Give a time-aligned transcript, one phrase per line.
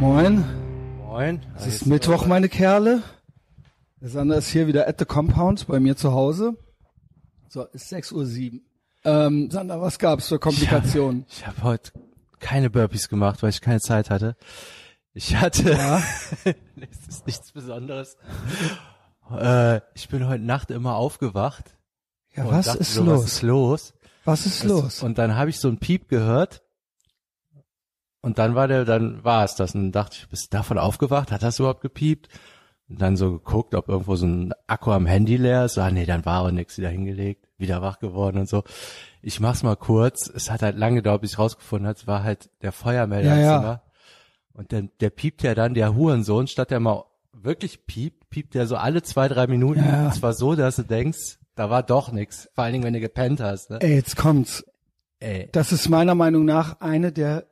[0.00, 0.44] Moin.
[1.06, 1.40] Moin.
[1.56, 3.02] Es ist Mittwoch, meine Kerle.
[4.00, 6.56] Der Sander ist hier wieder at the Compound bei mir zu Hause.
[7.48, 8.60] So, ist 6.07 Uhr.
[9.04, 11.26] Ähm, Sander, was gab's für Komplikationen?
[11.28, 11.92] Ich habe hab heute
[12.38, 14.36] keine Burpees gemacht, weil ich keine Zeit hatte.
[15.14, 16.00] Ich hatte, Ja.
[16.44, 18.16] es ist nichts Besonderes.
[19.36, 21.76] Äh, ich bin heute Nacht immer aufgewacht.
[22.36, 23.24] Ja, was ist so, los?
[23.24, 23.94] Was ist los?
[24.24, 25.02] Was ist los?
[25.02, 26.62] Und dann habe ich so ein Piep gehört.
[28.28, 29.74] Und dann war der, dann war es das.
[29.74, 31.32] Und dann dachte ich, bist du davon aufgewacht?
[31.32, 32.28] Hat das überhaupt gepiept?
[32.90, 35.74] Und dann so geguckt, ob irgendwo so ein Akku am Handy leer ist.
[35.74, 38.64] So, ah, nee, dann war auch nix, wieder hingelegt, wieder wach geworden und so.
[39.22, 40.28] Ich mach's mal kurz.
[40.28, 43.34] Es hat halt lange gedauert, bis ich rausgefunden habe, es war halt der Feuermelder Ja,
[43.34, 43.58] im ja.
[43.60, 43.82] Zimmer.
[44.52, 48.66] Und dann, der piept ja dann, der Hurensohn, statt der mal wirklich piept, piept der
[48.66, 49.82] so alle zwei, drei Minuten.
[49.82, 50.04] Ja.
[50.04, 52.50] Und zwar so, dass du denkst, da war doch nix.
[52.54, 53.70] Vor allen Dingen, wenn du gepennt hast.
[53.70, 53.78] Ne?
[53.80, 54.66] Ey, jetzt kommt's.
[55.18, 55.48] Ey.
[55.52, 57.46] Das ist meiner Meinung nach eine der,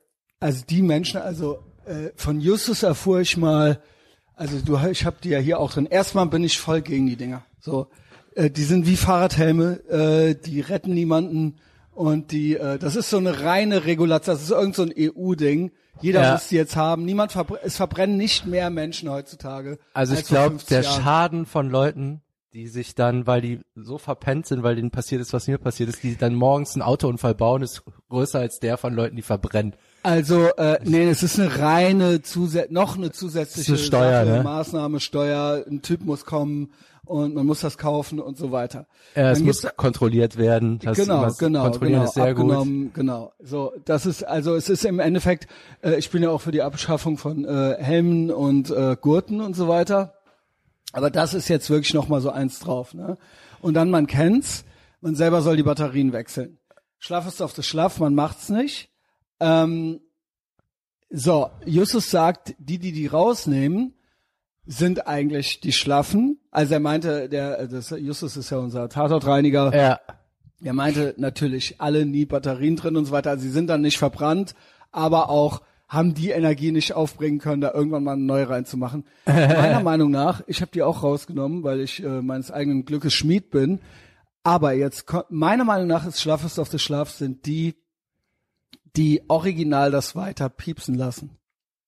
[0.46, 3.80] also die Menschen, also äh, von Justus erfuhr ich mal,
[4.36, 5.86] also du, ich habe die ja hier auch drin.
[5.86, 7.44] Erstmal bin ich voll gegen die Dinger.
[7.58, 7.88] So,
[8.36, 11.56] äh, die sind wie Fahrradhelme, äh, die retten niemanden
[11.92, 14.36] und die, äh, das ist so eine reine Regulation.
[14.36, 15.72] Das ist irgend so ein EU-Ding.
[16.00, 16.32] Jeder Ja.
[16.34, 17.04] muss die jetzt haben.
[17.04, 19.78] Niemand verbr es verbrennen nicht mehr Menschen heutzutage.
[19.94, 21.02] Also ich glaube, 50 der Jahren.
[21.02, 22.22] Schaden von Leuten,
[22.56, 25.90] die sich dann, weil die so verpennt sind, weil denen passiert ist, was mir passiert
[25.90, 29.76] ist, die dann morgens einen Autounfall bauen, ist größer als der von Leuten, die verbrennen.
[30.02, 34.42] Also, äh, nee, es ist eine reine Zusä noch eine zusätzliche eine Steuer, Sache, ne?
[34.42, 36.72] Maßnahme, Steuer, ein Typ muss kommen
[37.04, 38.86] und man muss das kaufen und so weiter.
[39.14, 40.78] Ja, es muss kontrolliert werden.
[40.78, 42.44] Das genau, genau, kontrollieren genau, ist sehr gut.
[42.44, 43.32] abgenommen, genau.
[43.38, 45.46] So, das ist also es ist im Endeffekt,
[45.82, 49.54] äh, ich bin ja auch für die Abschaffung von äh, Helmen und äh, Gurten und
[49.54, 50.15] so weiter.
[50.92, 53.18] Aber das ist jetzt wirklich noch mal so eins drauf, ne?
[53.60, 54.64] Und dann man kennt's,
[55.00, 56.58] man selber soll die Batterien wechseln.
[56.98, 58.90] Schlaf ist auf das Schlaf, man macht's nicht.
[59.40, 60.00] Ähm,
[61.10, 63.94] so, Justus sagt, die, die die rausnehmen,
[64.66, 66.40] sind eigentlich die Schlaffen.
[66.50, 69.74] Also er meinte, der, das, Justus ist ja unser Tatortreiniger.
[69.74, 70.00] Ja.
[70.60, 73.30] Er meinte natürlich alle nie Batterien drin und so weiter.
[73.30, 74.54] Also sie sind dann nicht verbrannt,
[74.90, 79.04] aber auch haben die Energie nicht aufbringen können, da irgendwann mal neu reinzumachen.
[79.26, 83.50] Meiner Meinung nach, ich habe die auch rausgenommen, weil ich äh, meines eigenen Glückes Schmied
[83.50, 83.80] bin.
[84.42, 87.74] Aber jetzt, meiner Meinung nach ist Schlaffest auf des Schlafs sind die,
[88.96, 91.36] die original das weiter piepsen lassen.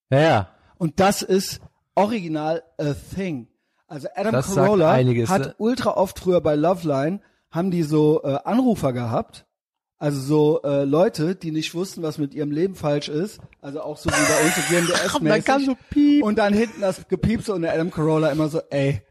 [0.09, 0.49] Ja, ja.
[0.77, 1.61] Und das ist
[1.95, 3.47] original a thing.
[3.87, 5.55] Also Adam Das Carolla einiges, hat ne?
[5.57, 7.21] ultra oft früher bei Loveline
[7.51, 9.45] haben die so äh, Anrufer gehabt.
[9.99, 13.41] Also so äh, Leute, die nicht wussten, was mit ihrem Leben falsch ist.
[13.61, 15.45] Also auch so wie bei uns so GMDS-mäßig.
[15.45, 16.23] kam so piep.
[16.23, 19.01] Und dann hinten das Gepiepse und der Adam Carolla immer so, ey,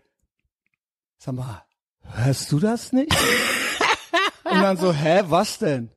[1.19, 1.63] sag mal,
[2.03, 3.15] hörst du das nicht?
[4.45, 5.91] und dann so, hä, was denn?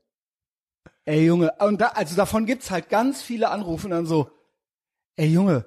[1.06, 4.30] Ey Junge, und da, also davon gibt's halt ganz viele Anrufe und dann so,
[5.16, 5.66] ey Junge,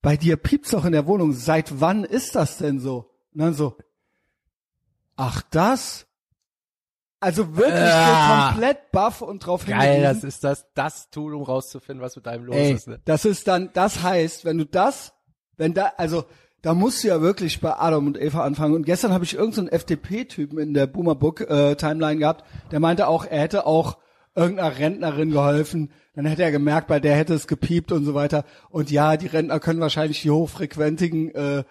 [0.00, 3.10] bei dir piept's doch in der Wohnung, seit wann ist das denn so?
[3.32, 3.76] Und dann so,
[5.16, 6.06] ach das?
[7.22, 8.48] Also wirklich Ah.
[8.48, 10.02] so komplett baff und drauf Geil, hingewiesen.
[10.02, 12.88] das ist das, das Tool, um rauszufinden, was mit deinem los Ey, ist.
[12.88, 13.00] Ne?
[13.04, 15.12] das ist dann, das heißt, wenn du das,
[15.56, 16.24] wenn da, also
[16.62, 18.74] da musst du ja wirklich bei Adam und Eva anfangen.
[18.74, 23.08] Und gestern habe ich irgendeinen so FDP-Typen in der Boomerbook äh, Timeline gehabt, der meinte
[23.08, 23.98] auch, er hätte auch
[24.34, 25.90] irgendeiner Rentnerin geholfen.
[26.14, 28.44] Dann hätte er gemerkt, bei der hätte es gepiept und so weiter.
[28.70, 31.64] Und ja, die Rentner können wahrscheinlich die hochfrequentigen, äh,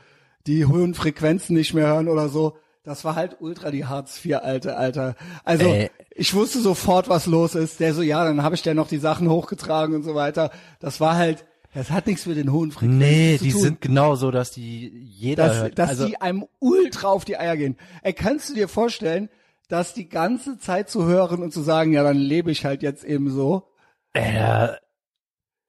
[0.48, 2.56] die hohen Frequenzen nicht mehr hören oder so.
[2.84, 5.16] Das war halt ultra die Hartz IV alte, Alter.
[5.44, 5.92] Also Ey.
[6.16, 7.80] ich wusste sofort, was los ist.
[7.80, 10.50] Der so, ja, dann habe ich der noch die Sachen hochgetragen und so weiter.
[10.80, 13.62] Das war halt, das hat nichts mit den hohen Frequenzen Nee, zu die tun.
[13.62, 15.78] sind genau so, dass die jeder dass, hört.
[15.80, 17.78] dass also, die einem ultra auf die Eier gehen.
[18.02, 19.30] Ey, kannst du dir vorstellen,
[19.68, 23.04] dass die ganze Zeit zu hören und zu sagen, ja, dann lebe ich halt jetzt
[23.04, 23.70] eben so.
[24.14, 24.70] äh,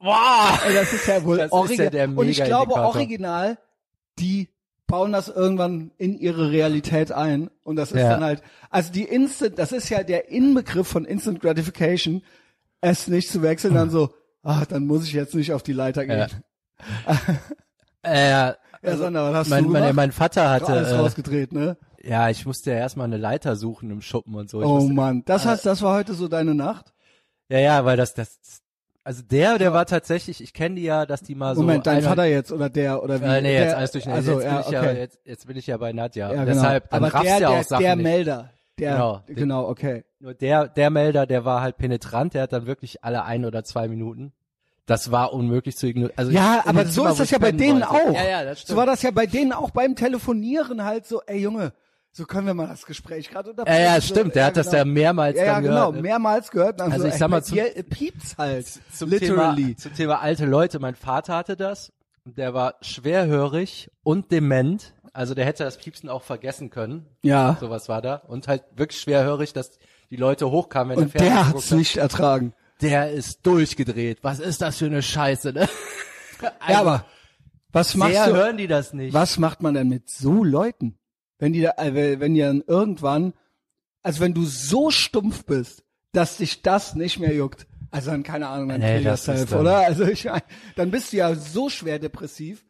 [0.01, 0.61] wow.
[0.67, 1.85] Ey, das ist ja wohl Das ist original.
[1.85, 3.59] ja der und ich glaube, original,
[4.19, 4.49] die
[4.93, 7.49] bauen das irgendwann in ihre Realität ein.
[7.65, 8.11] Und das ist Ja.
[8.11, 12.23] dann halt, also die Instant, das ist ja der Inbegriff von Instant Gratification,
[12.83, 14.13] es nicht zu wechseln, dann so,
[14.43, 16.19] ah, dann muss ich jetzt nicht auf die Leiter gehen.
[16.19, 17.17] Ja.
[18.03, 18.55] Äh,
[18.85, 19.95] Ja, Sander, was hast mein, du mein, gemacht?
[19.97, 21.77] mein Vater hatte, Alles äh, rausgedreht, ne?
[22.03, 24.61] ja, ich musste ja erstmal eine Leiter suchen im Schuppen und so.
[24.61, 26.93] Ich Oh musste, Mann, das heißt, das war heute so deine Nacht?
[27.49, 28.41] ja, ja, weil das, das,
[29.05, 31.63] also der, der war tatsächlich, ich kenne die ja, dass die mal so.
[31.63, 33.25] Moment, dein Vater jetzt oder der oder wie?
[33.25, 34.33] Äh, nee, der, jetzt alles durcheinander.
[34.33, 34.99] Also, jetzt, bin ja, ich ja, okay.
[34.99, 36.29] jetzt, jetzt bin ich ja bei Nadja.
[36.29, 36.47] ja, genau.
[36.47, 38.03] Deshalb, dann Aber raffst der, ja auch der, Sachen der nicht.
[38.05, 39.23] Melder, der, Genau.
[39.27, 40.05] genau, okay.
[40.21, 43.65] Nur der, der Melder, der war halt penetrant, der hat dann wirklich alle ein oder
[43.65, 44.33] zwei Minuten.
[44.87, 46.17] Das war unmöglich zu ignorieren.
[46.17, 47.91] Also Ja, ich- aber so Zimmer, ist das ja bei denen wollte.
[47.91, 48.15] auch.
[48.15, 48.79] Ja, ja, das So stimmt.
[48.79, 51.73] war das ja bei denen auch beim Telefonieren halt so, ey Junge,
[52.15, 54.35] So können wir mal das Gespräch gerade Ja, ja, stimmt.
[54.35, 55.95] Der hat das ja mehrmals ja, ja, genau, gehört.
[55.97, 56.03] ne?
[56.03, 56.81] mehrmals gehört.
[56.81, 58.67] Also so, ich sag mal, zum- hier äh, piept's halt.
[58.93, 59.63] zum literally.
[59.65, 60.79] Thema, zum Thema alte Leute.
[60.79, 61.91] Mein Vater hatte das.
[62.25, 64.95] Der war schwerhörig und dement.
[65.15, 67.07] Also der hätte das Piepsen auch vergessen können.
[67.23, 67.57] Ja.
[67.61, 68.17] Sowas war da.
[68.17, 69.79] Und halt wirklich schwerhörig, dass
[70.11, 71.79] die Leute hochkamen, wenn Und der der hat's hat.
[71.79, 72.53] nicht ertragen.
[72.83, 74.19] Der ist durchgedreht.
[74.23, 75.69] Was ist das für eine Scheiße, ne?
[76.69, 77.07] ja, aber
[77.73, 78.35] was machst du?
[78.35, 79.15] hören die das nicht.
[79.15, 80.99] Was macht man denn mit so Leuten?
[81.43, 83.33] Wenn die da, äh, wenn die dann irgendwann,
[84.05, 88.47] also wenn du so stumpf bist, dass dich das nicht mehr juckt, also dann keine
[88.47, 89.79] Ahnung, dann Nee, das dann- oder?
[89.79, 90.29] Also ich,
[90.77, 92.65] dann bist du ja so schwer depressiv.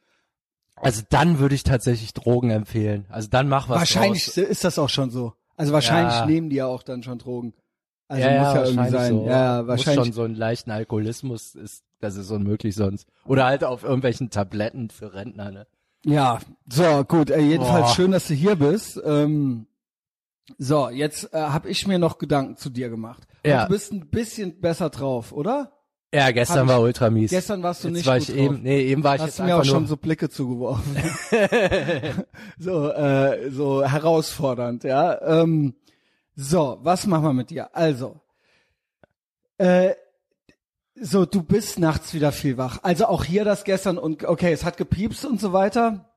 [0.77, 3.05] Also dann würde ich tatsächlich Drogen empfehlen.
[3.11, 4.39] Also dann mach was wahrscheinlich draus.
[4.39, 5.35] ist das auch schon so.
[5.55, 6.25] Also wahrscheinlich Ja.
[6.25, 7.53] nehmen die ja auch dann schon Drogen.
[8.09, 9.13] Also ja, muss ja, ja, irgendwie wahrscheinlich sein.
[9.13, 9.27] So.
[9.27, 10.05] Ja, Muss wahrscheinlich.
[10.07, 13.07] schon so einen leichten Alkoholismus ist, das ist unmöglich sonst.
[13.27, 15.67] Oder halt auf irgendwelchen Tabletten für Rentner, ne?
[16.05, 17.31] Ja, so gut.
[17.31, 17.95] Äh, jedenfalls Boah.
[17.95, 19.01] schön, dass du hier bist.
[19.05, 19.67] Ähm,
[20.59, 23.27] so, jetzt äh, habe ich mir noch Gedanken zu dir gemacht.
[23.45, 23.67] Und Ja.
[23.67, 25.73] Du bist ein bisschen besser drauf, oder?
[26.15, 27.31] Ja, gestern ich- war ultra mies.
[27.31, 28.37] Gestern warst du jetzt nicht war ich drauf.
[28.37, 30.95] eben, nee, eben war ich Hast jetzt du mir auch schon so Blicke zugeworfen.
[32.59, 35.21] so, äh, so herausfordernd, ja.
[35.23, 35.75] Ähm,
[36.37, 37.75] so, was machen wir mit dir?
[37.75, 38.21] Also,
[39.59, 39.93] äh,
[40.95, 42.81] so, du bist nachts wieder viel wach.
[42.83, 46.13] Also auch hier das gestern und okay, es hat gepiepst und so weiter.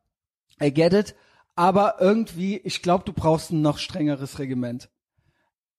[0.62, 1.16] I get it.
[1.56, 4.90] Aber irgendwie, ich glaube, du brauchst ein noch strengeres Regiment.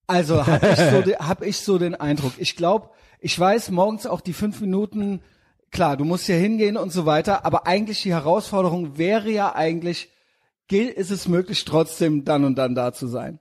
[0.06, 2.32] Also habe ich, so de, hab ich so den Eindruck.
[2.38, 2.90] Ich glaube,
[3.20, 5.20] ich weiß morgens auch die fünf Minuten,
[5.70, 10.10] klar, du musst hier hingehen und so weiter, aber eigentlich die Herausforderung wäre ja eigentlich,
[10.68, 13.40] gilt, ist es möglich, trotzdem dann und dann da zu sein.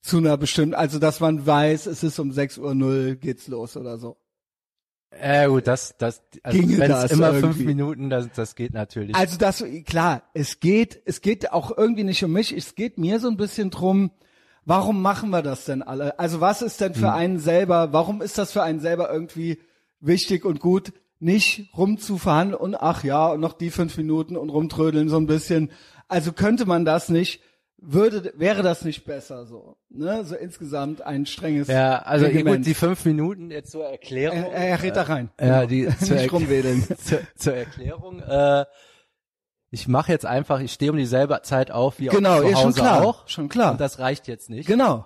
[0.00, 3.76] Zu einer bestimmten, also dass man weiß, es ist um 6 Uhr null geht's los
[3.76, 4.16] oder so.
[5.22, 7.64] Ja gut, das, das, also wenn das es immer fünf irgendwie?
[7.64, 9.16] Minuten, das, das geht natürlich.
[9.16, 13.18] Also das, klar, es geht, es geht auch irgendwie nicht um mich, es geht mir
[13.18, 14.10] so ein bisschen drum,
[14.64, 16.18] warum machen wir das denn alle?
[16.18, 19.58] Also was ist denn für einen selber, warum ist das für einen selber irgendwie
[20.00, 25.08] wichtig und gut, nicht rumzuverhandeln und ach ja, und noch die fünf Minuten und rumtrödeln
[25.08, 25.70] so ein bisschen.
[26.06, 27.40] Also könnte man das nicht,
[27.80, 30.24] würde, wäre das nicht besser so, ne?
[30.24, 34.36] So insgesamt ein strenges ja, also gut, die fünf Minuten jetzt zur Erklärung.
[34.36, 35.30] er, er redet da rein.
[35.40, 36.84] Ja, die zur, nicht rumwedeln.
[36.98, 38.20] zur, zur Erklärung.
[38.20, 38.64] Äh,
[39.70, 42.56] ich mache jetzt einfach, ich stehe um dieselbe Zeit auf wie Genau, auch zu ja,
[42.56, 43.28] schon klar, auch.
[43.28, 43.72] schon klar.
[43.72, 44.66] Und das reicht jetzt nicht.
[44.66, 45.04] Genau.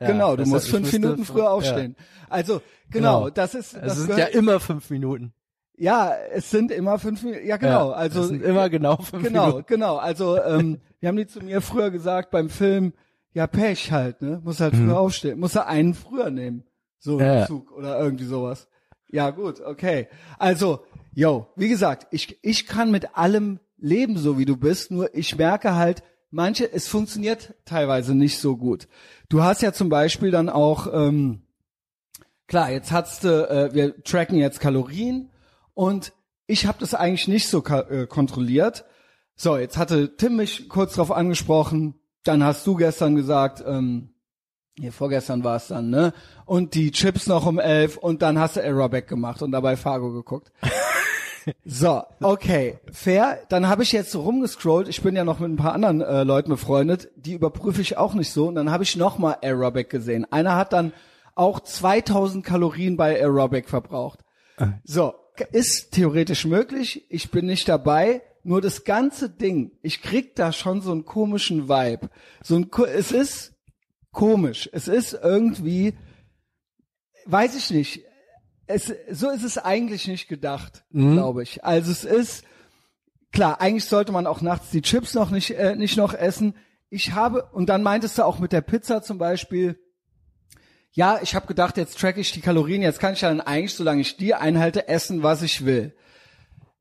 [0.00, 1.50] Ja, genau, du musst heißt, fünf Minuten früher ja.
[1.50, 1.96] aufstehen.
[2.28, 2.60] Also,
[2.90, 3.30] genau, Genau.
[3.30, 5.32] das ist, das Es sind ja immer fünf Minuten.
[5.76, 9.24] Ja, es sind immer fünf Minuten, ja genau, Ja, also, es sind immer genau fünf
[9.24, 9.64] genau, Minuten.
[9.66, 12.92] genau, also, ähm, wir haben die zu mir früher gesagt beim Film,
[13.34, 16.64] ja, Pech halt, ne, muss halt früher aufstehen, muss er einen früher nehmen,
[16.98, 17.20] so Mhm.
[17.20, 17.46] Ja, ja.
[17.46, 18.68] Zug oder irgendwie sowas.
[19.10, 20.08] Ja, gut, okay.
[20.38, 20.84] Also,
[21.14, 25.36] yo, wie gesagt, ich, ich kann mit allem leben, so wie du bist, nur ich
[25.36, 28.86] merke halt, manche, es funktioniert teilweise nicht so gut.
[29.28, 31.42] Du hast ja zum Beispiel dann auch, ähm,
[32.46, 35.28] klar, jetzt hast du, äh, wir tracken jetzt Kalorien
[35.74, 36.12] und
[36.46, 38.84] ich habe das eigentlich nicht so äh, kontrolliert.
[39.34, 44.10] So, jetzt hatte Tim mich kurz drauf angesprochen, dann hast du gestern gesagt, ähm,
[44.78, 46.12] hier vorgestern war es dann, ne?
[46.46, 50.12] Und die Chips noch um elf und dann hast du Aerobic gemacht und dabei Fargo
[50.12, 50.52] geguckt.
[51.64, 53.40] So, okay, fair.
[53.48, 54.86] Dann habe ich jetzt so rumgescrollt.
[54.86, 57.10] Ich bin ja noch mit ein paar anderen äh, Leuten befreundet.
[57.16, 58.46] Die überprüfe ich auch nicht so.
[58.46, 60.24] Und dann habe ich noch mal Aerobic gesehen.
[60.30, 60.92] Einer hat dann
[61.34, 64.20] auch 2000 Kalorien bei Aerobic verbraucht.
[64.84, 65.14] So,
[65.52, 67.06] ist theoretisch möglich.
[67.08, 68.22] Ich bin nicht dabei.
[68.44, 72.10] Nur das ganze Ding, ich krieg da schon so einen komischen Vibe.
[72.42, 73.54] So ein, es ist
[74.10, 74.68] komisch.
[74.72, 75.94] Es ist irgendwie,
[77.26, 78.04] weiß ich nicht.
[78.66, 81.64] Es, so ist es eigentlich nicht gedacht, glaube ich.
[81.64, 82.44] Also es ist,
[83.32, 86.54] klar, eigentlich sollte man auch nachts die Chips noch nicht, äh, nicht noch essen.
[86.88, 89.78] Ich habe, und dann meintest du auch mit der Pizza zum Beispiel,
[90.92, 94.02] ja, ich habe gedacht, jetzt track ich die Kalorien, jetzt kann ich dann eigentlich, solange
[94.02, 95.94] ich die einhalte, essen, was ich will.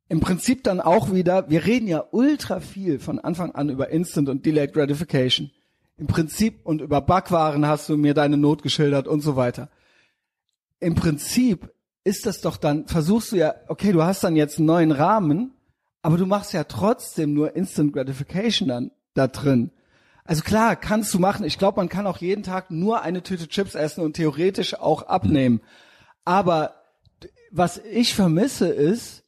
[0.10, 4.28] Im Prinzip dann auch wieder, wir reden ja ultra viel von Anfang an über Instant
[4.28, 5.52] und Delayed Gratification.
[5.98, 9.70] Im Prinzip und über Backwaren hast du mir deine Not geschildert und so weiter.
[10.82, 11.72] Im Prinzip
[12.04, 15.54] ist das doch dann, versuchst du ja, okay, du hast dann jetzt einen neuen Rahmen,
[16.02, 19.72] aber du machst ja trotzdem nur Instant Gratification dann da drin.
[20.32, 21.46] Also klar, kannst du machen.
[21.46, 25.02] Ich glaube, man kann auch jeden Tag nur eine Tüte Chips essen und theoretisch auch
[25.02, 25.60] abnehmen.
[26.24, 26.76] Aber
[27.52, 29.26] was ich vermisse ist,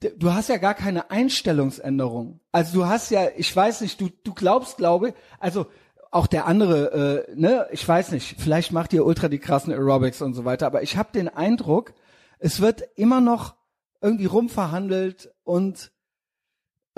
[0.00, 2.40] du hast ja gar keine Einstellungsänderung.
[2.50, 5.66] Also du hast ja, ich weiß nicht, du, du glaubst, glaube, also
[6.10, 10.20] auch der andere, äh, ne, ich weiß nicht, vielleicht macht ihr ultra die krassen Aerobics
[10.20, 11.94] und so weiter, aber ich habe den Eindruck,
[12.40, 13.54] es wird immer noch
[14.00, 15.92] irgendwie rumverhandelt und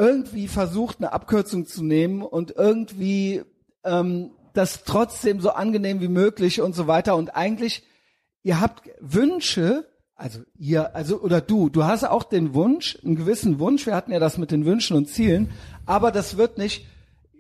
[0.01, 3.43] irgendwie versucht, eine Abkürzung zu nehmen und irgendwie
[3.85, 7.17] ähm, das trotzdem so angenehm wie möglich und so weiter.
[7.17, 7.83] Und eigentlich,
[8.43, 13.59] ihr habt Wünsche, also ihr, also oder du, du hast auch den Wunsch, einen gewissen
[13.59, 13.85] Wunsch.
[13.85, 15.51] Wir hatten ja das mit den Wünschen und Zielen,
[15.85, 16.87] aber das wird nicht.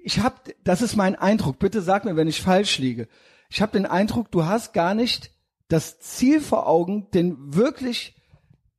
[0.04, 1.58] Ich habe, das ist mein Eindruck.
[1.58, 3.08] Bitte sag mir, wenn ich falsch liege.
[3.48, 5.30] Ich habe den Eindruck, du hast gar nicht
[5.68, 8.16] das Ziel vor Augen, den wirklich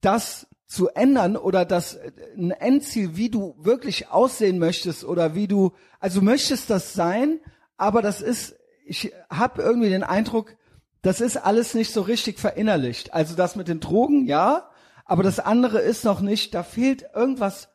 [0.01, 1.99] das zu ändern oder das
[2.37, 7.41] ein Endziel, wie du wirklich aussehen möchtest oder wie du, also möchtest das sein,
[7.75, 10.55] aber das ist, ich habe irgendwie den Eindruck,
[11.01, 13.13] das ist alles nicht so richtig verinnerlicht.
[13.13, 14.69] Also das mit den Drogen, ja,
[15.03, 17.67] aber das andere ist noch nicht, da fehlt irgendwas,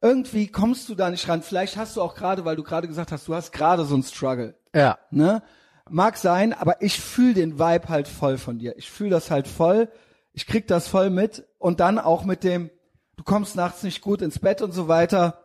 [0.00, 1.42] irgendwie kommst du da nicht ran.
[1.42, 4.02] Vielleicht hast du auch gerade, weil du gerade gesagt hast, du hast gerade so ein
[4.02, 4.56] Struggle.
[4.74, 4.98] Ja.
[5.12, 5.44] Ne?
[5.88, 8.76] Mag sein, aber ich fühle den Vibe halt voll von dir.
[8.76, 9.88] Ich fühle das halt voll.
[10.32, 11.46] Ich krieg das voll mit.
[11.58, 12.70] Und dann auch mit dem,
[13.16, 15.44] du kommst nachts nicht gut ins Bett und so weiter.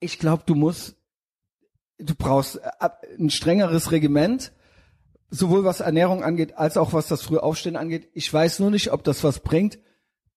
[0.00, 0.96] Ich glaube, du musst
[1.98, 4.52] du brauchst äh, ein strengeres Regiment,
[5.30, 8.08] sowohl was Ernährung angeht, als auch was das Frühaufstehen angeht.
[8.12, 9.78] Ich weiß nur nicht, ob das was bringt,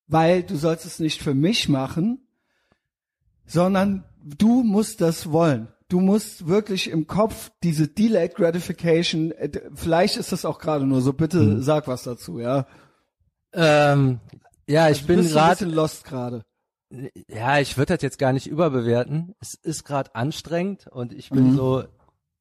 [0.08, 2.28] weil du sollst es nicht für mich machen,
[3.46, 5.70] sondern du musst das wollen.
[5.90, 11.02] Du musst wirklich im Kopf diese Delayed Gratification, äh, vielleicht ist das auch gerade nur
[11.02, 11.62] so, bitte hm.
[11.62, 12.68] sag was dazu, ja.
[13.54, 14.20] Ähm,
[14.68, 16.44] ja, ich also bin gerade lost gerade.
[17.27, 19.36] Ja, ich würde das jetzt gar nicht überbewerten.
[19.39, 21.56] Es ist gerade anstrengend und ich bin mhm.
[21.56, 21.84] so,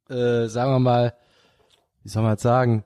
[0.08, 1.14] äh, sagen wir mal,
[2.02, 2.84] wie soll man das sagen,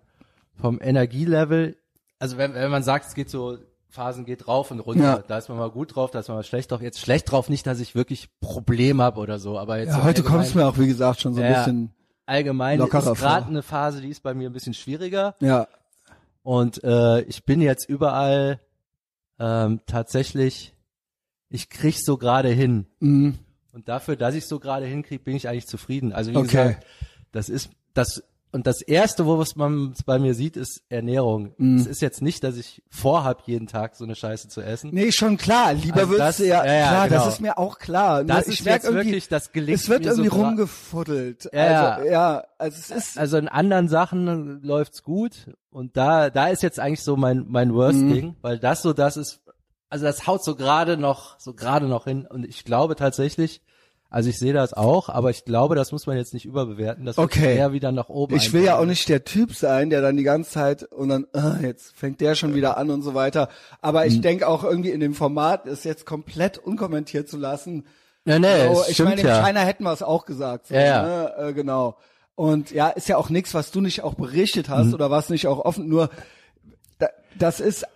[0.56, 1.76] vom Energielevel,
[2.18, 3.58] also wenn, wenn man sagt, es geht so,
[3.88, 5.24] Phasen geht rauf und runter, ja.
[5.26, 6.80] da ist man mal gut drauf, da ist man mal schlecht drauf.
[6.80, 10.22] Jetzt schlecht drauf nicht, dass ich wirklich Probleme habe oder so, aber jetzt ja, heute
[10.22, 11.94] kommst du mir auch, wie gesagt, schon so ein ja, bisschen
[12.26, 15.34] allgemein ist gerade eine Phase, die ist bei mir ein bisschen schwieriger.
[15.40, 15.66] Ja.
[16.42, 18.60] Und äh, ich bin jetzt überall
[19.38, 20.74] ähm, tatsächlich
[21.50, 22.86] ich krieg's so gerade hin.
[23.00, 23.38] Mhm.
[23.72, 26.12] Und dafür, dass ich so gerade hinkriege, bin ich eigentlich zufrieden.
[26.12, 26.46] Also wie okay.
[26.48, 26.86] gesagt,
[27.32, 31.54] das ist das und das erste, wo was man bei mir sieht, ist Ernährung.
[31.56, 31.76] Mm.
[31.76, 34.90] Es ist jetzt nicht, dass ich vorhab, jeden Tag so eine Scheiße zu essen.
[34.92, 35.72] Nee, schon klar.
[35.72, 37.24] Lieber also würdest du ja, ja, ja, klar, genau.
[37.24, 38.24] das ist mir auch klar.
[38.24, 41.48] Das ich ist jetzt wirklich, das gelingt Es wird irgendwie so rumgefuddelt.
[41.52, 43.18] Ja, also, ja, also es ist.
[43.18, 45.54] Also in anderen Sachen läuft's gut.
[45.70, 48.12] Und da, da ist jetzt eigentlich so mein, mein Worst mm.
[48.12, 49.42] Ding, weil das so das ist,
[49.90, 52.26] also das haut so gerade noch, so gerade noch hin.
[52.26, 53.62] Und ich glaube tatsächlich,
[54.10, 57.04] also ich sehe das auch, aber ich glaube, das muss man jetzt nicht überbewerten.
[57.04, 57.56] Das okay.
[57.56, 58.34] eher wieder nach oben.
[58.34, 61.28] Ich will ja auch nicht der Typ sein, der dann die ganze Zeit und dann
[61.32, 63.48] äh, jetzt fängt der schon wieder an und so weiter.
[63.80, 64.22] Aber ich mhm.
[64.22, 67.86] denke auch irgendwie in dem Format ist jetzt komplett unkommentiert zu lassen.
[68.24, 69.46] Ja, nee, so, ich meine, im ja.
[69.46, 70.66] China hätten wir es auch gesagt.
[70.66, 71.02] So, ja, ja.
[71.02, 71.34] Ne?
[71.38, 71.96] Äh, genau.
[72.34, 74.94] Und ja, ist ja auch nichts, was du nicht auch berichtet hast mhm.
[74.94, 75.88] oder was nicht auch offen.
[75.88, 76.10] Nur
[76.98, 77.86] da, das ist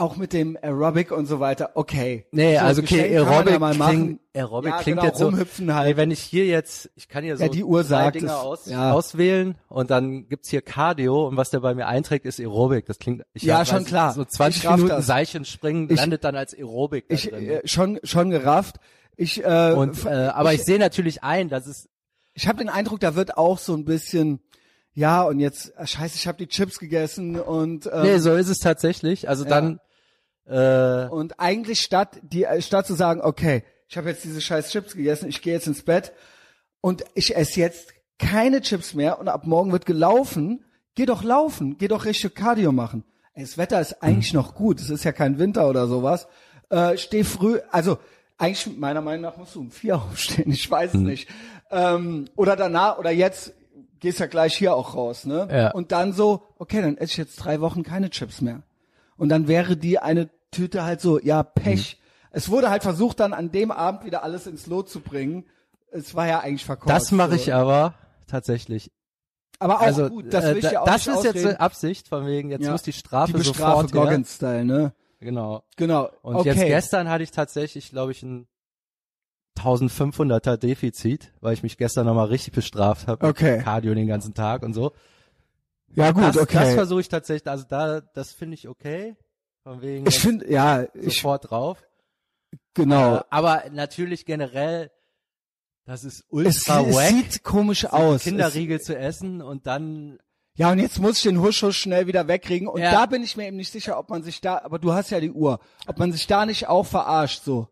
[0.00, 2.26] auch mit dem Aerobic und so weiter, okay.
[2.32, 5.96] Nee, so also okay, Aerobic, ja klingt, Aerobic ja, klingt genau, jetzt so, rumhüpfen halt.
[5.96, 8.66] wenn ich hier jetzt, ich kann hier so ja, die Uhr sagt Dinge es, aus,
[8.66, 8.92] ja.
[8.92, 12.86] auswählen und dann gibt's hier Cardio und was der bei mir einträgt, ist Aerobic.
[12.86, 14.12] Das klingt, ich ja, hab, schon klar.
[14.14, 15.06] So 20 Minuten das.
[15.06, 17.48] Seilchen springen, ich, landet dann als Aerobic ich, drin.
[17.48, 18.76] Äh, schon, schon gerafft.
[19.16, 21.88] Ich, äh, und, äh, aber ich, ich sehe natürlich ein, dass es,
[22.34, 24.40] ich habe den Eindruck, da wird auch so ein bisschen,
[24.94, 28.48] ja, und jetzt, äh, scheiße, ich habe die Chips gegessen und ähm, Nee, so ist
[28.48, 29.28] es tatsächlich.
[29.28, 29.50] Also ja.
[29.50, 29.80] dann
[30.50, 34.96] äh, und eigentlich statt die statt zu sagen, okay, ich habe jetzt diese scheiß Chips
[34.96, 36.12] gegessen, ich gehe jetzt ins Bett
[36.80, 40.64] und ich esse jetzt keine Chips mehr und ab morgen wird gelaufen,
[40.96, 43.04] geh doch laufen, geh doch richtig Cardio machen.
[43.32, 46.26] Ey, das Wetter ist eigentlich noch gut, es ist ja kein Winter oder sowas.
[46.68, 47.98] Äh, steh früh, also
[48.36, 51.06] eigentlich meiner Meinung nach musst du um vier aufstehen, ich weiß es mhm.
[51.06, 51.28] nicht.
[51.70, 53.52] Ähm, oder danach oder jetzt
[54.00, 55.46] gehst ja gleich hier auch raus, ne?
[55.50, 55.70] Ja.
[55.70, 58.62] Und dann so, okay, dann esse ich jetzt drei Wochen keine Chips mehr.
[59.16, 61.96] Und dann wäre die eine Tüte halt so, ja, Pech.
[61.96, 62.06] Mhm.
[62.32, 65.46] Es wurde halt versucht, dann an dem Abend wieder alles ins Lot zu bringen.
[65.90, 66.90] Es war ja eigentlich verkauft.
[66.90, 67.94] Das mache ich aber
[68.26, 68.92] tatsächlich.
[69.58, 72.08] Aber auch also, gut, das will ich äh, ja auch Das ist jetzt eine Absicht,
[72.08, 72.72] von wegen, jetzt ja.
[72.72, 74.94] muss die Strafe die Bestrafe sofort Goggins-Style, ne?
[75.20, 75.64] Genau.
[75.76, 76.10] Genau.
[76.22, 76.48] Und okay.
[76.48, 78.48] jetzt gestern hatte ich tatsächlich, glaube ich, ein
[79.58, 83.26] 1500er Defizit, weil ich mich gestern nochmal richtig bestraft habe.
[83.26, 83.60] Okay.
[83.62, 84.92] Cardio den ganzen Tag und so.
[85.94, 86.54] Ja gut, das, okay.
[86.54, 89.16] Das versuche ich tatsächlich, also da, das finde ich okay.
[89.62, 91.82] Von wegen ich finde, ja, sofort ich, drauf.
[92.74, 93.16] Genau.
[93.16, 94.90] Äh, aber natürlich generell,
[95.84, 96.86] das ist ultra es, wack.
[96.88, 98.22] Es sieht komisch aus.
[98.22, 100.18] Kinderriegel es, zu essen und dann
[100.56, 102.68] ja, und jetzt muss ich den Husch, Husch schnell wieder wegkriegen.
[102.68, 102.90] Und ja.
[102.90, 105.20] da bin ich mir eben nicht sicher, ob man sich da, aber du hast ja
[105.20, 107.68] die Uhr, ob man sich da nicht auch verarscht, so.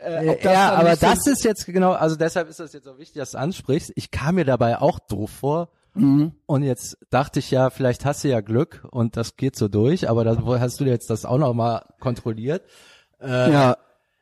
[0.00, 3.16] Äh, ja, aber das so ist jetzt genau, also deshalb ist das jetzt auch wichtig,
[3.16, 3.92] dass du ansprichst.
[3.96, 6.32] Ich kam mir dabei auch doof vor, Mhm.
[6.46, 10.08] Und jetzt dachte ich ja, vielleicht hast du ja Glück und das geht so durch,
[10.08, 12.62] aber da hast du jetzt das auch noch mal kontrolliert.
[13.20, 13.76] Äh, ja.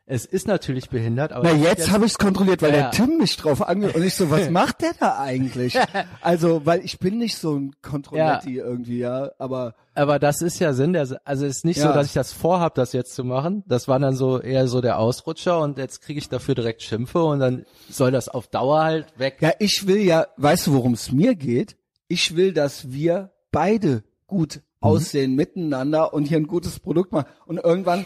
[0.05, 2.89] Es ist natürlich behindert, aber Na, jetzt habe ich es kontrolliert, weil Ja.
[2.89, 3.91] der Tim mich drauf ange...
[3.93, 5.77] Und ich so, was macht der da eigentlich?
[6.21, 10.73] Also, weil ich bin nicht so ein Kontrolletti irgendwie, ja, aber aber das ist ja
[10.73, 11.93] Sinn der, also es ist nicht so, Ja.
[11.93, 13.63] dass ich das vorhab, das jetzt zu machen.
[13.67, 17.23] Das war dann so eher so der Ausrutscher und jetzt kriege ich dafür direkt Schimpfe
[17.23, 19.37] und dann soll das auf Dauer halt weg.
[19.41, 21.77] ja, ich will ja, weißt du, worum es mir geht?
[22.07, 24.61] Ich will, dass wir beide gut Mhm.
[24.89, 27.27] aussehen miteinander und hier ein gutes Produkt machen.
[27.45, 28.05] Und irgendwann,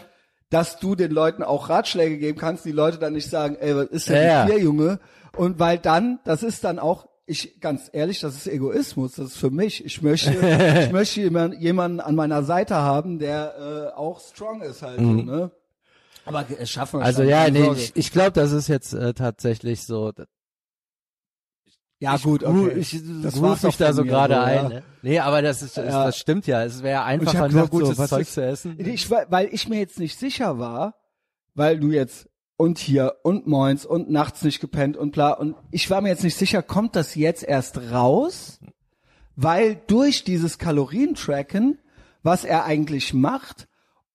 [0.50, 3.86] dass du den Leuten auch Ratschläge geben kannst, die Leute dann nicht sagen, ey, was
[3.88, 5.00] ist denn Ja, mit dir, Junge?
[5.36, 9.36] Und weil dann, das ist dann auch, ich, ganz ehrlich, das ist Egoismus, das ist
[9.36, 9.84] für mich.
[9.84, 10.30] Ich möchte,
[10.86, 15.04] ich möchte jemand- jemanden an meiner Seite haben, der äh, auch strong ist halt, so,
[15.06, 15.50] ne?
[16.24, 17.04] Aber es schaffen wir Mhm.
[17.06, 17.80] Also ja, keine nee, Sorge.
[17.80, 20.12] ich, ich glaube, das ist jetzt äh, tatsächlich so.
[22.00, 22.78] Ja ich, gut, okay.
[22.78, 24.54] ich Das war's mich da so gerade so, ein.
[24.54, 24.68] ja.
[24.68, 24.82] Ne?
[25.02, 26.04] Nee, aber das ist, Ja.
[26.06, 26.64] das stimmt ja.
[26.64, 28.76] Es wäre Und einfach ich hab nur gesagt, gutes so, Zeug ist- zu essen.
[28.78, 30.94] Ich, weil ich mir jetzt nicht sicher war,
[31.54, 35.88] weil du jetzt und hier und moins und nachts nicht gepennt und bla und ich
[35.90, 38.58] war mir jetzt nicht sicher, kommt das jetzt erst raus,
[39.36, 41.78] weil durch dieses Kalorientracken,
[42.24, 43.67] was er eigentlich macht,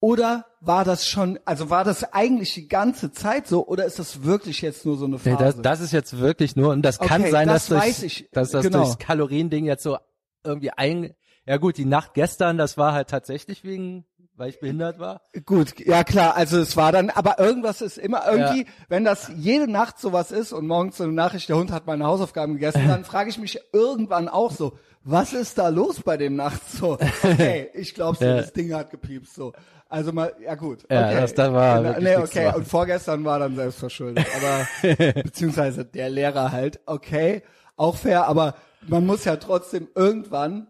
[0.03, 4.23] oder war das schon, also war das eigentlich die ganze Zeit so oder ist das
[4.23, 5.37] wirklich jetzt nur so eine Nee, Phase?
[5.37, 8.05] das, das ist jetzt wirklich nur, und das kann Okay, sein, das dass, weiß durch,
[8.23, 8.79] ich, dass das genau.
[8.79, 9.97] durchs Kaloriending jetzt so
[10.43, 11.13] irgendwie ein,
[11.45, 14.03] ja gut, die Nacht gestern, das war halt tatsächlich wegen,
[14.35, 15.21] weil ich behindert war.
[15.45, 19.71] Gut, ja klar, also es war dann, aber irgendwas ist immer irgendwie, wenn das jede
[19.71, 23.05] Nacht sowas ist und morgens so eine Nachricht, der Hund hat meine Hausaufgaben gegessen, dann
[23.05, 26.97] frage ich mich irgendwann auch so, was ist da los bei dem nachts so?
[27.23, 28.35] Okay, ich glaube, so, Ja.
[28.37, 29.53] das Ding hat gepiepst so.
[29.93, 30.85] Also mal, ja gut.
[30.89, 31.21] Ja, okay.
[31.21, 34.67] das- das war wirklich Nee, okay, und vorgestern war dann selbstverschuldet, aber,
[35.21, 37.43] beziehungsweise der Lehrer halt, okay,
[37.75, 38.55] auch fair, aber
[38.87, 40.65] man muss ja trotzdem irgendwann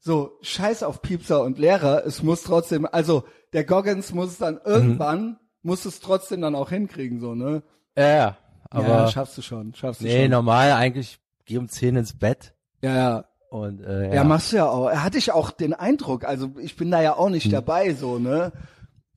[0.00, 4.58] so, scheiß auf Piepser und Lehrer, es muss trotzdem, also der Goggins muss es dann
[4.64, 7.62] irgendwann, muss es trotzdem dann auch hinkriegen, so, ne?
[7.96, 8.36] Ja, ja.
[8.70, 10.30] Aber ja, schaffst du schon, schaffst du nee, schon.
[10.32, 13.24] normal eigentlich geh um 10 ins Bett Ja, ja.
[13.50, 14.14] Und äh, ja.
[14.16, 14.90] Ja, machst du ja auch.
[14.90, 17.32] Hatte ich auch den Eindruck, also ich bin da ja auch Hm.
[17.32, 18.52] nicht dabei, so, ne?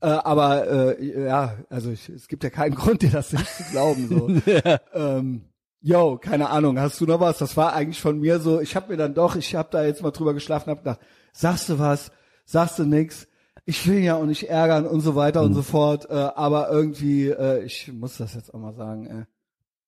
[0.02, 3.64] Äh, aber äh, ja, also ich, es gibt ja keinen Grund, dir das nicht zu
[3.70, 4.52] glauben, so.
[4.94, 5.42] ähm,
[5.82, 7.38] yo, keine Ahnung, hast du noch was?
[7.38, 10.02] Das war eigentlich von mir so, ich habe mir dann doch, ich habe da jetzt
[10.02, 11.00] mal drüber geschlafen, hab gedacht,
[11.32, 12.12] sagst du was,
[12.46, 13.26] sagst du nix,
[13.66, 15.48] ich will ja auch nicht ärgern und so weiter Hm.
[15.48, 19.24] und so fort, äh, aber irgendwie, äh, ich muss das jetzt auch mal sagen, äh.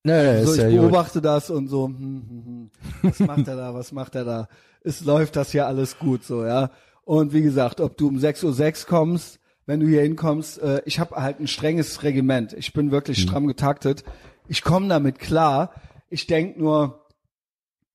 [0.04, 0.80] Nee, So, ich ja gut.
[0.80, 2.70] beobachte das und so, hm, hm, hm.
[3.02, 4.48] was macht er da, was macht er da?
[4.82, 6.70] Es läuft das hier alles gut so, ja.
[7.04, 10.98] Und wie gesagt, ob du um 6.06 Uhr kommst, wenn du hier hinkommst, äh, ich
[10.98, 12.52] habe halt ein strenges Regiment.
[12.52, 13.28] Ich bin wirklich Hm.
[13.28, 14.04] stramm getaktet.
[14.48, 15.72] Ich komme damit klar.
[16.10, 17.06] Ich denk nur,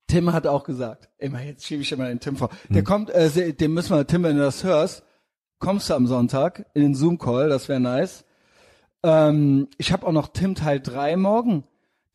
[0.08, 2.50] Tim hat auch gesagt, immer jetzt schiebe ich immer den Tim vor.
[2.70, 5.04] Der kommt, äh, dem müssen wir, Tim, wenn du das hörst,
[5.60, 8.24] kommst du am Sonntag in den Zoom-Call, das wäre nice.
[9.04, 11.64] Ähm, ich habe auch noch Tim Teil 3 morgen.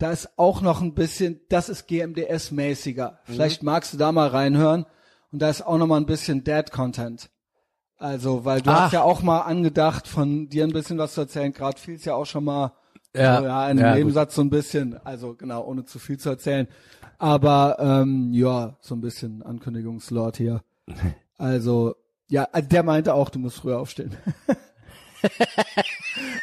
[0.02, 3.18] Da ist auch noch ein bisschen, das ist GMDS-mäßiger.
[3.22, 4.84] Vielleicht magst du da mal reinhören.
[5.30, 7.30] Und da ist auch noch mal ein bisschen Dad-Content.
[7.98, 8.80] Also, weil du Ach.
[8.80, 11.52] hast ja auch mal angedacht, von dir ein bisschen was zu erzählen.
[11.52, 12.72] Gerade fiel's ja auch schon mal
[13.14, 13.38] Ja.
[13.38, 13.98] so, ja, in einem Ja, gut.
[13.98, 14.98] Nebensatz so ein bisschen.
[15.06, 16.66] Also genau, ohne zu viel zu erzählen.
[17.18, 20.62] Aber ähm, ja, so ein bisschen Ankündigungslord hier.
[21.38, 21.94] Also,
[22.28, 24.16] ja, also der meinte auch, du musst früher aufstehen.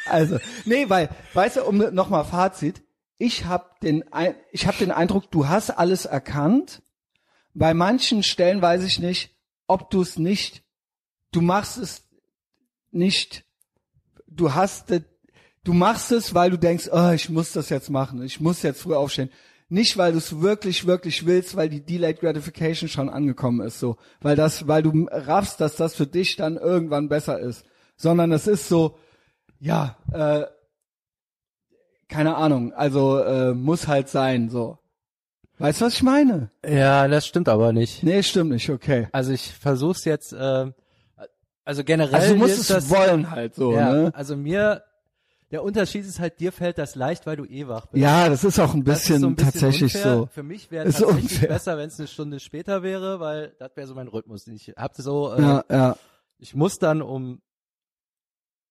[0.05, 2.81] also, nee, weil, weißt du, um nochmal Fazit,
[3.19, 4.05] ich habe den,
[4.51, 6.81] ich hab den Eindruck, du hast alles erkannt.
[7.53, 9.35] Bei manchen Stellen weiß ich nicht,
[9.67, 10.63] ob du es nicht,
[11.31, 12.07] du machst es
[12.91, 13.43] nicht,
[14.25, 14.85] du hast,
[15.65, 18.81] du machst es, weil du denkst, oh, ich muss das jetzt machen, ich muss jetzt
[18.81, 19.29] früh aufstehen.
[19.67, 23.97] Nicht, weil du es wirklich, wirklich willst, weil die Delayed Gratification schon angekommen ist, so.
[24.21, 27.65] Weil das, weil du raffst, dass das für dich dann irgendwann besser ist.
[27.95, 28.97] Sondern es ist so,
[29.59, 30.45] ja, äh,
[32.09, 34.77] keine Ahnung, also äh, muss halt sein, so.
[35.59, 36.51] Weißt du, was ich meine?
[36.65, 38.01] Ja, das stimmt aber nicht.
[38.03, 39.07] Nee, stimmt nicht, okay.
[39.11, 40.73] Also ich versuch's jetzt, ähm,
[41.65, 44.11] also generell Also du musst es das, wollen halt so, ja, ne?
[44.15, 44.83] also mir,
[45.51, 48.01] der Unterschied ist halt, dir fällt das leicht, weil du eh wach bist.
[48.01, 50.13] Ja, das ist auch ein bisschen, so ein bisschen tatsächlich unfair.
[50.17, 50.29] so.
[50.31, 51.47] Für mich wäre tatsächlich unfair.
[51.49, 54.47] besser, wenn es eine Stunde später wäre, weil das wäre so mein Rhythmus.
[54.47, 55.95] Ich hab so, äh, Ja, ja.
[56.37, 57.41] ich muss dann um,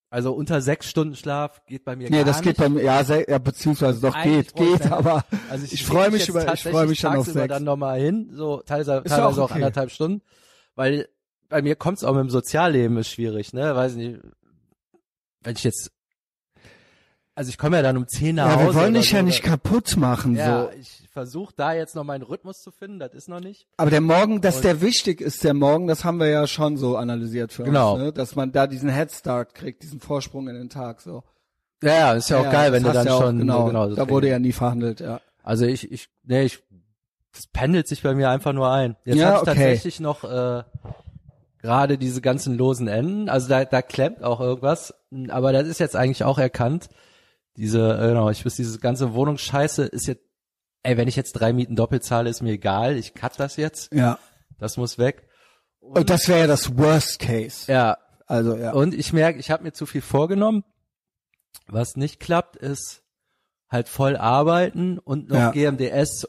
[0.09, 3.01] also unter sechs Stunden Schlaf geht bei mir Nee, gar das geht bei mir, ja,
[3.01, 6.87] ja, beziehungsweise doch Eigentlich geht, geht, aber Also ich leg freue mich über, ich freue
[6.87, 7.47] mich dann auf sechs.
[7.47, 9.55] dann nochmal hin, so teilweise, teilweise auch auch okay.
[9.55, 10.21] anderthalb Stunden,
[10.75, 11.07] weil
[11.47, 14.19] bei mir kommt's auch mit dem Sozialleben ist schwierig, ne, weiß nicht,
[15.41, 15.91] wenn ich jetzt,
[17.39, 18.65] also ich komme ja dann um zehn nach Ja, Hause.
[18.65, 20.69] wir wollen dich so, ja nicht kaputt machen, Ja, so.
[20.77, 23.65] ich versuche da jetzt noch meinen Rhythmus zu finden, das ist noch nicht.
[23.77, 26.75] Aber der Morgen, dass Und- der wichtig ist, der Morgen, das haben wir ja schon
[26.75, 27.93] so analysiert für Genau.
[27.93, 28.11] uns, ne?
[28.11, 31.23] dass man da diesen Headstart kriegt, diesen Vorsprung in den Tag, so.
[31.81, 33.95] Ja, ja, ist ja, auch geil, wenn du dann ja auch, schon genau, genau so
[33.95, 35.21] da wurde ja nie verhandelt, ja.
[35.41, 36.61] Also ich, ich, nee, ich,
[37.31, 38.97] das pendelt sich bei mir einfach nur ein.
[39.05, 39.51] Jetzt Ja, habe ich okay.
[39.53, 40.63] tatsächlich noch äh,
[41.61, 43.29] gerade diese ganzen losen Enden.
[43.29, 44.93] Also da, da klemmt auch irgendwas,
[45.29, 46.89] aber das ist jetzt eigentlich auch erkannt.
[47.59, 50.23] Diese, äh, genau, ich weiß, diese ganze Wohnungsscheiße ist jetzt,
[50.83, 52.95] ey, wenn ich jetzt drei Mieten doppelt zahle, ist mir egal.
[52.95, 53.93] Ich cut das jetzt.
[53.93, 54.17] Ja.
[54.57, 55.27] Das muss weg.
[55.79, 57.71] Und das wäre ja das Worst Case.
[57.71, 58.71] Ja, Also ja.
[58.73, 60.63] und ich merke, ich habe mir zu viel vorgenommen.
[61.67, 63.03] Was nicht klappt, ist
[63.69, 65.51] halt voll arbeiten und noch Ja.
[65.51, 66.27] GMDS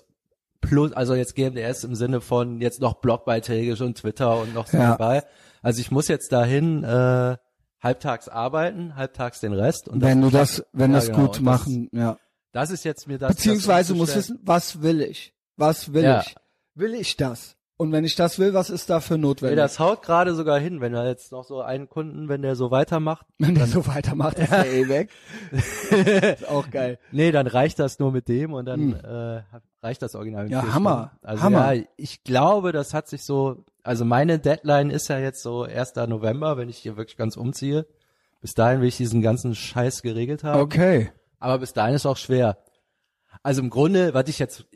[0.61, 4.77] plus, also jetzt GMDS im Sinne von jetzt noch Blogbeiträge und Twitter und noch so
[4.77, 4.91] Ja.
[4.91, 5.23] dabei.
[5.63, 7.37] Also ich muss jetzt dahin äh,
[7.83, 9.89] halbtags arbeiten, halbtags den Rest.
[9.89, 12.17] Und wenn du das, wenn ja, das genau, gut machen, ja.
[12.53, 13.37] Das, ist jetzt mir das.
[13.37, 14.39] Beziehungsweise das umzustellen.
[14.39, 15.35] wissen, was will ich?
[15.57, 16.21] Was will Ja.
[16.21, 16.35] ich?
[16.75, 17.57] Will ich das?
[17.77, 19.57] Und wenn ich das will, was ist dafür notwendig?
[19.57, 22.71] das haut gerade sogar hin, wenn er jetzt noch so einen Kunden, wenn der so
[22.71, 23.25] weitermacht.
[23.39, 25.11] wenn der so weitermacht, ist der eh weg.
[25.51, 26.99] ist auch geil.
[27.11, 29.43] Nee, dann reicht das nur mit dem und dann äh,
[29.83, 30.59] reicht das Original mit Hm.
[30.69, 31.13] Ja, Hammer.
[31.23, 31.73] Also Hammer.
[31.73, 35.95] ja, ich glaube, das hat sich so, also meine Deadline ist ja jetzt so 1.
[36.09, 37.87] November, wenn ich hier wirklich ganz umziehe.
[38.41, 40.61] Bis dahin will ich diesen ganzen Scheiß geregelt haben.
[40.63, 41.11] Okay.
[41.39, 42.59] Aber bis dahin ist auch schwer.
[43.43, 44.67] Also im Grunde, was ich jetzt,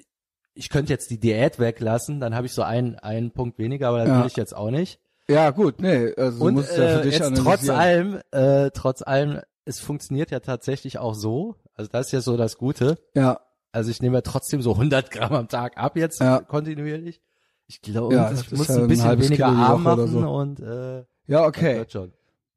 [0.55, 3.99] ich könnte jetzt die Diät weglassen, dann habe ich so einen, einen Punkt weniger, aber
[4.01, 4.19] das Ja.
[4.21, 5.01] will ich jetzt auch nicht.
[5.29, 8.71] Ja, gut, nee, also du Und musst ja für äh, dich jetzt trotz allem, äh,
[8.73, 11.57] trotz allem, es funktioniert ja tatsächlich auch so.
[11.75, 12.99] Also das ist ja so das Gute.
[13.15, 13.41] Ja,
[13.73, 16.41] Also ich nehme ja trotzdem so 100 Gramm am Tag ab jetzt Ja.
[16.41, 17.23] kontinuierlich.
[17.67, 20.19] Ich glaube, Ja, ich muss ja ein bisschen weniger Kilo arm machen so.
[20.31, 21.85] und äh, ja, okay.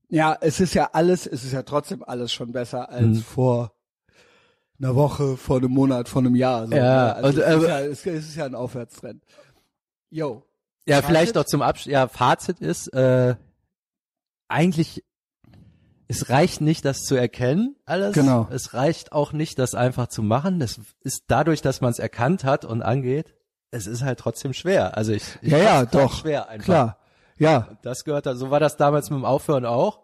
[0.10, 3.15] Ja, es ist ja alles, es ist ja trotzdem alles schon besser als Mhm.
[3.22, 3.72] vor
[4.80, 6.67] einer Woche, vor einem Monat, vor einem Jahr.
[6.67, 7.15] So, Ja, ne?
[7.15, 9.24] also und, es, äh, ist ja, es, es ist ja ein Aufwärtstrend.
[10.10, 10.43] Yo.
[10.86, 11.08] Ja, Fazit?
[11.10, 11.91] vielleicht noch zum Abschluss.
[11.91, 13.36] Ja, Fazit ist, äh,
[14.48, 15.04] eigentlich,
[16.08, 18.13] es reicht nicht, das zu erkennen, alles.
[18.13, 18.48] Genau.
[18.52, 20.60] Es reicht auch nicht, das einfach zu machen.
[20.60, 23.34] Das ist dadurch, dass man es erkannt hat und angeht,
[23.78, 24.98] es ist halt trotzdem schwer.
[24.98, 26.13] Also ich, ich Ja, ja, grad doch.
[26.13, 26.66] schwer einfach.
[26.66, 26.98] Klar.
[27.38, 30.00] Ja, Das gehört dann, so war das damals mit dem Aufhören auch.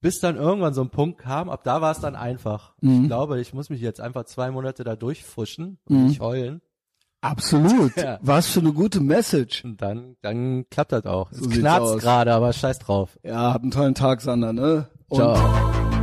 [0.00, 2.72] Bis dann irgendwann so ein Punkt kam, ab da war es dann einfach.
[2.80, 3.02] Mhm.
[3.02, 6.06] Ich glaube, ich muss mich jetzt einfach zwei Monate da durchfuschen und Mhm.
[6.08, 6.60] nicht heulen.
[7.20, 7.92] absolut.
[7.96, 8.18] Ja.
[8.20, 9.64] Was für eine gute Message.
[9.64, 11.28] Und dann, dann klappt das auch.
[11.30, 13.16] So es knarzt gerade, aber scheiß drauf.
[13.22, 14.88] Ja, hab einen tollen Tag, Sander, ne?
[15.08, 15.34] Und Ciao.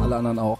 [0.02, 0.60] alle anderen auch.